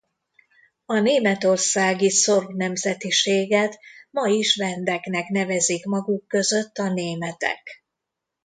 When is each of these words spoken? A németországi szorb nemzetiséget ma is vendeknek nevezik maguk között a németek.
A 0.85 0.99
németországi 0.99 2.09
szorb 2.09 2.49
nemzetiséget 2.55 3.79
ma 4.11 4.27
is 4.27 4.55
vendeknek 4.57 5.27
nevezik 5.27 5.85
maguk 5.85 6.27
között 6.27 6.77
a 6.77 6.89
németek. 6.93 7.83